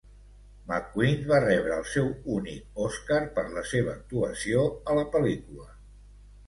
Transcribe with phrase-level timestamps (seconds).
[0.69, 5.71] McQueen va rebre el seu únic Oscar per la seva actuació a la pel·lícula.